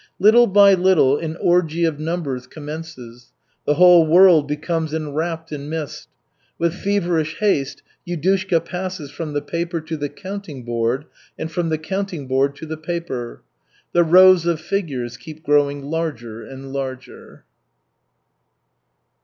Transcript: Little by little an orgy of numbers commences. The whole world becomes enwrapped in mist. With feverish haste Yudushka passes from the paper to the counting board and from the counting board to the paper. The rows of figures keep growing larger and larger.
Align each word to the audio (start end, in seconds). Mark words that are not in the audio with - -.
Little 0.17 0.47
by 0.47 0.73
little 0.73 1.19
an 1.19 1.35
orgy 1.39 1.85
of 1.85 1.99
numbers 1.99 2.47
commences. 2.47 3.33
The 3.67 3.75
whole 3.75 4.07
world 4.07 4.47
becomes 4.47 4.95
enwrapped 4.95 5.51
in 5.51 5.69
mist. 5.69 6.07
With 6.57 6.73
feverish 6.73 7.37
haste 7.37 7.83
Yudushka 8.07 8.65
passes 8.65 9.11
from 9.11 9.33
the 9.33 9.43
paper 9.43 9.79
to 9.81 9.95
the 9.97 10.09
counting 10.09 10.63
board 10.63 11.05
and 11.37 11.51
from 11.51 11.69
the 11.69 11.77
counting 11.77 12.27
board 12.27 12.55
to 12.55 12.65
the 12.65 12.77
paper. 12.77 13.43
The 13.93 14.03
rows 14.03 14.47
of 14.47 14.59
figures 14.59 15.17
keep 15.17 15.43
growing 15.43 15.83
larger 15.83 16.43
and 16.43 16.73
larger. 16.73 17.43